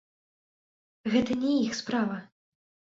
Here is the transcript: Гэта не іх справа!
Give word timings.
Гэта 1.17 1.39
не 1.45 1.53
іх 1.69 1.79
справа! 1.83 2.21